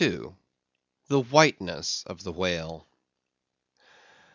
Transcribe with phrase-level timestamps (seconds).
[1.09, 2.87] The Whiteness of the Whale.